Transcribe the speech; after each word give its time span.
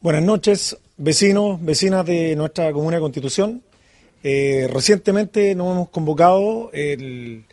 Buenas 0.00 0.22
noches, 0.22 0.76
vecinos, 0.96 1.64
vecinas 1.64 2.06
de 2.06 2.36
nuestra 2.36 2.72
comuna 2.72 2.96
de 2.96 3.00
Constitución. 3.00 3.62
Eh, 4.22 4.68
recientemente 4.72 5.54
nos 5.54 5.72
hemos 5.72 5.88
convocado 5.88 6.70
el, 6.72 7.44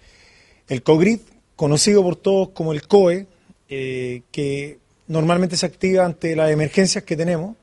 el 0.68 0.84
COGRID, 0.84 1.20
conocido 1.56 2.04
por 2.04 2.16
todos 2.16 2.50
como 2.50 2.74
el 2.74 2.88
COE, 2.88 3.26
eh, 3.70 4.22
que 4.32 4.78
normalmente 5.08 5.58
se 5.58 5.66
activa 5.66 6.06
ante 6.06 6.36
las 6.36 6.52
emergencias 6.52 7.04
que 7.04 7.16
tenemos 7.16 7.56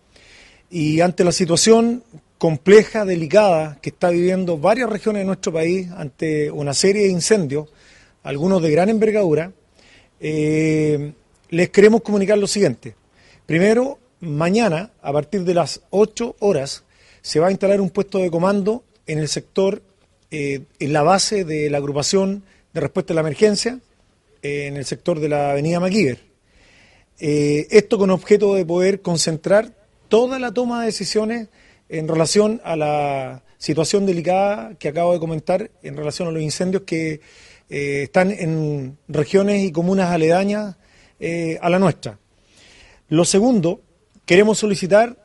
y 0.70 1.00
ante 1.00 1.22
la 1.22 1.32
situación 1.32 2.02
compleja, 2.38 3.04
delicada 3.04 3.78
que 3.80 3.90
está 3.90 4.10
viviendo 4.10 4.58
varias 4.58 4.90
regiones 4.90 5.20
de 5.20 5.26
nuestro 5.26 5.52
país 5.52 5.88
ante 5.92 6.50
una 6.50 6.74
serie 6.74 7.02
de 7.02 7.10
incendios, 7.10 7.68
algunos 8.22 8.60
de 8.60 8.70
gran 8.70 8.88
envergadura, 8.88 9.52
eh, 10.20 11.12
les 11.48 11.70
queremos 11.70 12.02
comunicar 12.02 12.38
lo 12.38 12.46
siguiente. 12.46 12.94
Primero, 13.46 13.98
mañana, 14.20 14.92
a 15.02 15.12
partir 15.12 15.44
de 15.44 15.54
las 15.54 15.80
8 15.90 16.36
horas, 16.38 16.84
se 17.22 17.40
va 17.40 17.48
a 17.48 17.50
instalar 17.50 17.80
un 17.80 17.90
puesto 17.90 18.18
de 18.18 18.30
comando 18.30 18.84
en 19.06 19.18
el 19.18 19.28
sector, 19.28 19.82
eh, 20.30 20.62
en 20.78 20.92
la 20.92 21.02
base 21.02 21.44
de 21.44 21.68
la 21.70 21.78
agrupación 21.78 22.44
de 22.72 22.80
respuesta 22.80 23.12
a 23.12 23.16
la 23.16 23.22
emergencia, 23.22 23.80
eh, 24.42 24.66
en 24.66 24.76
el 24.76 24.84
sector 24.84 25.20
de 25.20 25.28
la 25.28 25.50
avenida 25.50 25.80
MacGyver. 25.80 26.18
Eh, 27.18 27.66
esto 27.70 27.98
con 27.98 28.10
objeto 28.10 28.54
de 28.54 28.64
poder 28.64 29.02
concentrar 29.02 29.74
toda 30.08 30.38
la 30.38 30.52
toma 30.52 30.80
de 30.80 30.86
decisiones 30.86 31.48
en 31.88 32.08
relación 32.08 32.60
a 32.64 32.76
la 32.76 33.42
situación 33.58 34.06
delicada 34.06 34.74
que 34.78 34.88
acabo 34.88 35.12
de 35.12 35.18
comentar, 35.18 35.70
en 35.82 35.96
relación 35.96 36.28
a 36.28 36.30
los 36.30 36.42
incendios 36.42 36.84
que 36.84 37.20
están 37.70 38.32
en 38.32 38.98
regiones 39.08 39.62
y 39.62 39.72
comunas 39.72 40.10
aledañas 40.10 40.76
a 41.60 41.70
la 41.70 41.78
nuestra. 41.78 42.18
Lo 43.08 43.24
segundo 43.24 43.80
queremos 44.26 44.58
solicitar 44.58 45.16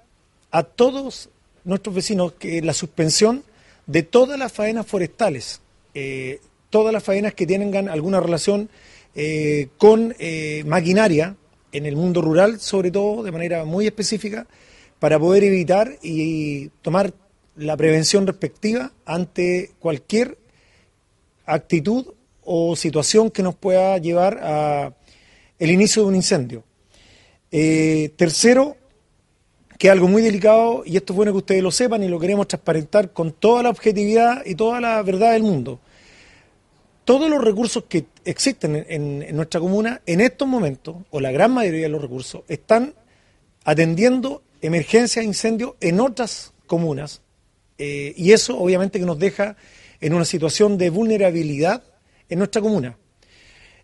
a 0.52 0.64
todos 0.64 1.30
nuestros 1.66 1.94
vecinos 1.94 2.34
que 2.34 2.62
la 2.62 2.74
suspensión 2.74 3.44
de 3.88 4.04
todas 4.04 4.40
las 4.40 4.52
faenas 4.52 4.88
forestales, 4.88 5.62
eh, 5.94 6.40
todas 6.70 6.94
las 6.94 7.04
faenas 7.04 7.34
que 7.34 7.46
tengan 7.46 7.90
alguna 7.90 8.20
relación 8.20 8.70
eh, 9.16 9.68
con 9.78 10.16
eh, 10.18 10.64
maquinaria 10.66 11.36
en 11.72 11.86
el 11.86 11.96
mundo 11.96 12.22
rural, 12.22 12.60
sobre 12.60 12.90
todo 12.92 13.22
de 13.24 13.32
manera 13.32 13.66
muy 13.66 13.86
específica, 13.86 14.48
para 15.00 15.20
poder 15.20 15.44
evitar 15.44 15.98
y 16.02 16.70
tomar 16.82 17.14
la 17.58 17.78
prevención 17.78 18.26
respectiva 18.26 18.92
ante 19.06 19.72
cualquier 19.80 20.38
actitud 21.46 22.08
o 22.46 22.76
situación 22.76 23.32
que 23.32 23.44
nos 23.44 23.56
pueda 23.56 23.98
llevar 23.98 24.40
a 24.42 24.94
el 25.60 25.72
inicio 25.72 26.04
de 26.04 26.08
un 26.08 26.16
incendio. 26.16 26.64
tercero, 27.50 28.78
que 29.78 29.88
es 29.88 29.92
algo 29.92 30.08
muy 30.08 30.22
delicado 30.22 30.84
y 30.86 30.98
esto 30.98 31.14
es 31.14 31.18
bueno 31.18 31.32
que 31.32 31.40
ustedes 31.40 31.64
lo 31.64 31.72
sepan 31.72 32.04
y 32.04 32.08
lo 32.08 32.20
queremos 32.20 32.48
transparentar 32.48 33.12
con 33.12 33.32
toda 33.34 33.64
la 33.64 33.70
objetividad 33.70 34.46
y 34.46 34.56
toda 34.56 34.80
la 34.80 35.02
verdad 35.02 35.34
del 35.34 35.44
mundo. 35.44 35.80
Todos 37.04 37.30
los 37.30 37.44
recursos 37.44 37.84
que 37.88 38.06
existen 38.24 38.86
en, 38.90 39.36
nuestra 39.36 39.60
comuna 39.60 40.02
en 40.06 40.22
estos 40.22 40.48
momentos, 40.48 40.96
o 41.12 41.20
la 41.20 41.32
gran 41.32 41.54
mayoría 41.54 41.84
de 41.84 41.90
los 41.90 42.02
recursos, 42.02 42.44
están 42.48 42.96
atendiendo 43.64 44.42
emergencias 44.62 45.24
e 45.24 45.28
incendios 45.28 45.74
en 45.82 46.00
otras 46.00 46.54
comunas 46.66 47.22
eh, 47.78 48.14
y 48.18 48.32
eso 48.32 48.58
obviamente 48.58 49.00
que 49.00 49.06
nos 49.06 49.20
deja 49.20 49.56
en 50.02 50.14
una 50.14 50.26
situación 50.26 50.78
de 50.78 50.90
vulnerabilidad 50.90 51.84
en 52.30 52.40
nuestra 52.40 52.62
comuna. 52.62 52.98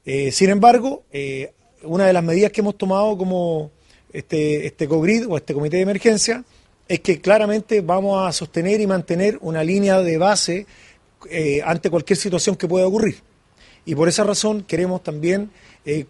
Eh, 0.05 0.31
sin 0.31 0.49
embargo, 0.49 1.03
eh, 1.11 1.53
una 1.83 2.05
de 2.05 2.13
las 2.13 2.23
medidas 2.23 2.51
que 2.51 2.61
hemos 2.61 2.77
tomado 2.77 3.17
como 3.17 3.71
este, 4.11 4.65
este 4.65 4.87
o 4.87 5.37
este 5.37 5.53
comité 5.53 5.77
de 5.77 5.83
emergencia 5.83 6.43
es 6.87 6.99
que 6.99 7.21
claramente 7.21 7.81
vamos 7.81 8.27
a 8.27 8.31
sostener 8.31 8.81
y 8.81 8.87
mantener 8.87 9.37
una 9.41 9.63
línea 9.63 9.99
de 9.99 10.17
base 10.17 10.65
eh, 11.29 11.61
ante 11.63 11.89
cualquier 11.89 12.17
situación 12.17 12.55
que 12.55 12.67
pueda 12.67 12.87
ocurrir. 12.87 13.21
Y 13.85 13.95
por 13.95 14.09
esa 14.09 14.23
razón 14.23 14.63
queremos 14.63 15.01
también, 15.01 15.49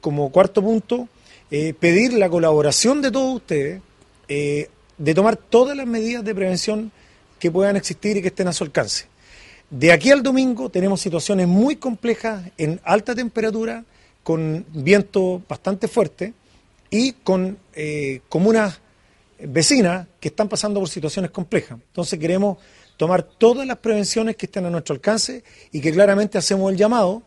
como 0.02 0.30
cuarto 0.30 0.62
punto, 0.62 1.08
pedir 1.50 2.12
la 2.12 2.30
colaboración 2.30 3.02
de 3.02 3.12
todos 3.12 3.36
ustedes 3.36 3.82
de 5.02 5.16
tomar 5.16 5.36
todas 5.38 5.76
las 5.76 5.88
medidas 5.88 6.24
de 6.24 6.36
prevención 6.36 6.92
que 7.40 7.50
puedan 7.50 7.76
existir 7.76 8.18
y 8.18 8.22
que 8.22 8.28
estén 8.28 8.48
a 8.48 8.54
su 8.54 8.64
alcance. 8.64 9.06
De 9.72 9.94
aquí 9.94 10.12
al 10.12 10.22
domingo 10.22 10.70
tenemos 10.70 11.00
situaciones 11.00 11.48
muy 11.48 11.78
complejas 11.78 12.44
en 12.58 12.82
alta 12.84 13.16
temperatura, 13.16 13.86
con 14.22 14.66
viento 14.74 15.42
bastante 15.48 15.88
fuerte, 15.88 16.34
y 16.90 17.14
con 17.14 17.58
eh, 17.74 18.20
comunas 18.28 18.82
vecinas 19.40 20.08
que 20.20 20.28
están 20.28 20.50
pasando 20.50 20.82
por 20.82 20.90
situaciones 20.90 21.32
complejas. 21.32 21.80
Entonces 21.88 22.20
queremos 22.20 22.58
tomar 22.98 23.24
todas 23.24 23.66
las 23.66 23.78
prevenciones 23.78 24.36
que 24.36 24.46
estén 24.46 24.66
a 24.66 24.70
nuestro 24.70 24.94
alcance 24.94 25.42
y 25.72 25.80
que 25.80 25.94
claramente 25.94 26.38
hacemos 26.38 26.70
el 26.70 26.78
llamado 26.78 27.24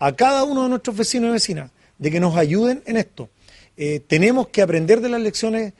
a 0.00 0.10
cada 0.14 0.42
uno 0.42 0.64
de 0.64 0.68
nuestros 0.68 0.96
vecinos 0.96 1.30
y 1.30 1.32
vecinas 1.34 1.70
de 1.98 2.10
que 2.10 2.18
nos 2.18 2.36
ayuden 2.36 2.82
en 2.84 2.96
esto. 2.96 3.30
Eh, 3.76 4.00
tenemos 4.00 4.48
que 4.48 4.60
aprender 4.60 5.00
de 5.00 5.08
las 5.08 5.20
lecciones 5.20 5.72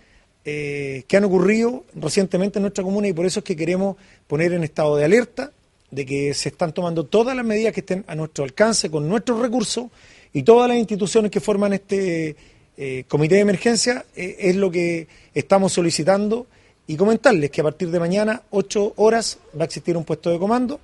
eh, 0.44 1.02
que 1.08 1.16
han 1.16 1.24
ocurrido 1.24 1.84
recientemente 1.96 2.60
en 2.60 2.62
nuestra 2.62 2.84
comuna 2.84 3.08
y 3.08 3.12
por 3.12 3.26
eso 3.26 3.40
es 3.40 3.44
que 3.44 3.56
queremos 3.56 3.96
poner 4.28 4.52
en 4.52 4.62
estado 4.62 4.96
de 4.96 5.04
alerta 5.04 5.50
de 5.96 6.04
que 6.04 6.34
se 6.34 6.50
están 6.50 6.74
tomando 6.74 7.06
todas 7.06 7.34
las 7.34 7.44
medidas 7.44 7.72
que 7.72 7.80
estén 7.80 8.04
a 8.06 8.14
nuestro 8.14 8.44
alcance 8.44 8.90
con 8.90 9.08
nuestros 9.08 9.40
recursos 9.40 9.86
y 10.34 10.42
todas 10.42 10.68
las 10.68 10.76
instituciones 10.76 11.30
que 11.30 11.40
forman 11.40 11.72
este 11.72 12.36
eh, 12.76 13.04
comité 13.08 13.36
de 13.36 13.40
emergencia 13.40 14.04
eh, 14.14 14.36
es 14.40 14.56
lo 14.56 14.70
que 14.70 15.08
estamos 15.32 15.72
solicitando. 15.72 16.46
Y 16.86 16.96
comentarles 16.96 17.50
que 17.50 17.62
a 17.62 17.64
partir 17.64 17.90
de 17.90 17.98
mañana, 17.98 18.42
8 18.50 18.92
horas, 18.96 19.38
va 19.58 19.62
a 19.62 19.64
existir 19.64 19.96
un 19.96 20.04
puesto 20.04 20.30
de 20.30 20.38
comando 20.38 20.80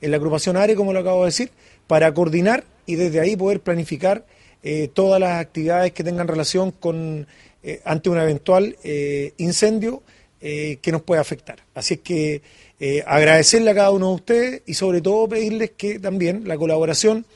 en 0.00 0.10
la 0.10 0.16
agrupación 0.16 0.56
ARE, 0.56 0.74
como 0.74 0.92
lo 0.92 0.98
acabo 0.98 1.20
de 1.20 1.26
decir, 1.26 1.50
para 1.86 2.12
coordinar 2.12 2.64
y 2.86 2.96
desde 2.96 3.20
ahí 3.20 3.36
poder 3.36 3.60
planificar 3.60 4.26
eh, 4.64 4.90
todas 4.92 5.20
las 5.20 5.40
actividades 5.40 5.92
que 5.92 6.02
tengan 6.02 6.26
relación 6.26 6.72
con 6.72 7.28
ante 7.84 8.10
un 8.10 8.18
eventual 8.18 8.76
incendio 9.38 10.00
que 10.40 10.92
nos 10.92 11.02
pueda 11.02 11.20
afectar. 11.20 11.58
Así 11.74 11.94
es 11.94 12.00
que 12.00 12.42
agradecerle 13.06 13.70
a 13.70 13.74
cada 13.74 13.90
uno 13.90 14.10
de 14.10 14.14
ustedes 14.14 14.62
y 14.66 14.74
sobre 14.74 15.00
todo 15.00 15.28
pedirles 15.28 15.72
que 15.76 15.98
también 15.98 16.46
la 16.46 16.56
colaboración 16.56 17.26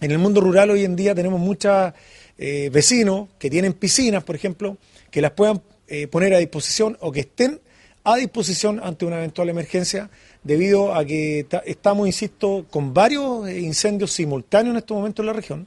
en 0.00 0.10
el 0.10 0.18
mundo 0.18 0.40
rural 0.40 0.70
hoy 0.70 0.84
en 0.84 0.96
día 0.96 1.14
tenemos 1.14 1.38
muchas 1.38 1.92
eh, 2.38 2.70
vecinos 2.72 3.28
que 3.38 3.50
tienen 3.50 3.74
piscinas, 3.74 4.24
por 4.24 4.34
ejemplo, 4.34 4.78
que 5.10 5.20
las 5.20 5.32
puedan 5.32 5.60
eh, 5.88 6.06
poner 6.06 6.32
a 6.32 6.38
disposición 6.38 6.96
o 7.00 7.12
que 7.12 7.20
estén 7.20 7.60
a 8.02 8.16
disposición 8.16 8.80
ante 8.82 9.04
una 9.04 9.18
eventual 9.18 9.50
emergencia, 9.50 10.08
debido 10.42 10.94
a 10.94 11.04
que 11.04 11.46
estamos, 11.66 12.06
insisto, 12.06 12.64
con 12.70 12.94
varios 12.94 13.46
eh, 13.46 13.60
incendios 13.60 14.12
simultáneos 14.12 14.72
en 14.72 14.78
estos 14.78 14.96
momentos 14.96 15.22
en 15.22 15.26
la 15.26 15.34
región. 15.34 15.66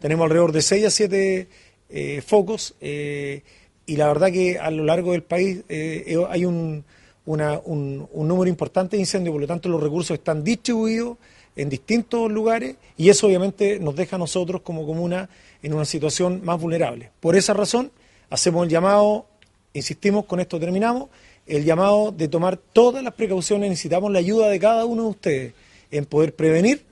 Tenemos 0.00 0.24
alrededor 0.24 0.52
de 0.52 0.62
6 0.62 0.86
a 0.86 0.90
7 0.90 1.48
focos 2.26 2.74
y 3.86 3.96
la 3.96 4.08
verdad 4.08 4.32
que 4.32 4.58
a 4.58 4.70
lo 4.70 4.84
largo 4.84 5.12
del 5.12 5.22
país 5.22 5.62
hay 5.68 6.44
un, 6.44 6.84
un, 7.26 8.08
número 8.12 8.48
importante 8.48 8.96
de 8.96 9.02
incendios, 9.02 9.32
por 9.32 9.40
lo 9.40 9.46
tanto 9.46 9.68
los 9.68 9.82
recursos 9.82 10.14
están 10.14 10.44
distribuidos 10.44 11.16
en 11.56 11.68
distintos 11.68 12.30
lugares 12.30 12.76
y 12.96 13.08
eso 13.08 13.26
obviamente 13.26 13.78
nos 13.78 13.94
deja 13.96 14.16
a 14.16 14.18
nosotros 14.18 14.62
como 14.62 14.86
comuna 14.86 15.28
en 15.62 15.74
una 15.74 15.84
situación 15.84 16.42
más 16.44 16.60
vulnerable. 16.60 17.10
Por 17.20 17.36
esa 17.36 17.54
razón 17.54 17.90
hacemos 18.30 18.64
el 18.64 18.70
llamado, 18.70 19.26
insistimos, 19.72 20.26
con 20.26 20.40
esto 20.40 20.58
terminamos, 20.58 21.08
el 21.46 21.64
llamado 21.64 22.10
de 22.10 22.28
tomar 22.28 22.56
todas 22.56 23.02
las 23.02 23.14
precauciones, 23.14 23.70
necesitamos 23.70 24.10
la 24.10 24.18
ayuda 24.18 24.48
de 24.48 24.58
cada 24.58 24.84
uno 24.84 25.04
de 25.04 25.08
ustedes 25.08 25.54
en 25.90 26.04
poder 26.06 26.34
prevenir 26.34 26.84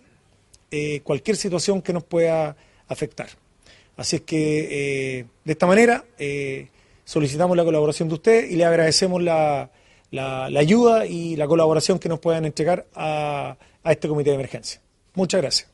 eh, 0.71 1.01
cualquier 1.01 1.37
situación 1.37 1.83
que 1.83 1.93
nos 1.93 2.05
pueda 2.05 2.57
afectar. 2.89 3.29
Así 3.97 4.17
es 4.17 4.23
que 4.23 5.19
eh, 5.19 5.25
de 5.45 5.53
esta 5.53 5.67
manera 5.67 6.05
eh, 6.19 6.69
solicitamos 7.05 7.57
la 7.57 7.65
colaboración 7.65 8.09
de 8.09 8.15
ustedes 8.15 8.51
y 8.51 8.57
le 8.57 8.65
agradecemos 8.65 9.23
la, 9.23 9.71
la 10.11 10.47
ayuda 10.59 11.07
y 11.07 11.37
la 11.37 11.47
colaboración 11.47 11.99
que 11.99 12.09
nos 12.09 12.21
puedan 12.21 12.45
entregar 12.45 12.87
a 12.95 13.57
a 13.85 13.93
este 13.93 14.09
comité 14.09 14.31
de 14.31 14.37
emergencia. 14.37 14.81
Muchas 15.15 15.41
gracias. 15.41 15.72